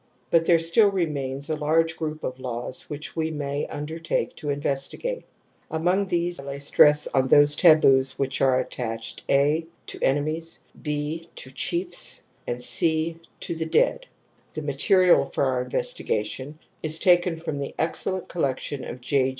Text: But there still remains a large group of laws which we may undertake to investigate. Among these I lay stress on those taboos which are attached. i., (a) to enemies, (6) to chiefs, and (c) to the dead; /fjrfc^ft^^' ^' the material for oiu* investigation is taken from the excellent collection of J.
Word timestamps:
But 0.31 0.45
there 0.47 0.57
still 0.57 0.89
remains 0.89 1.47
a 1.47 1.55
large 1.55 1.95
group 1.95 2.23
of 2.23 2.39
laws 2.39 2.89
which 2.89 3.15
we 3.15 3.29
may 3.29 3.67
undertake 3.67 4.35
to 4.37 4.49
investigate. 4.49 5.25
Among 5.69 6.07
these 6.07 6.39
I 6.39 6.43
lay 6.43 6.57
stress 6.57 7.05
on 7.13 7.27
those 7.27 7.55
taboos 7.55 8.17
which 8.17 8.41
are 8.41 8.59
attached. 8.59 9.21
i., 9.29 9.33
(a) 9.33 9.67
to 9.85 9.99
enemies, 10.01 10.63
(6) 10.73 11.27
to 11.35 11.51
chiefs, 11.51 12.23
and 12.47 12.59
(c) 12.59 13.19
to 13.41 13.53
the 13.53 13.67
dead; 13.67 14.07
/fjrfc^ft^^' 14.07 14.51
^' 14.51 14.53
the 14.53 14.61
material 14.63 15.25
for 15.27 15.43
oiu* 15.43 15.65
investigation 15.65 16.57
is 16.81 16.97
taken 16.97 17.37
from 17.37 17.59
the 17.59 17.75
excellent 17.77 18.27
collection 18.27 18.83
of 18.83 19.01
J. 19.01 19.29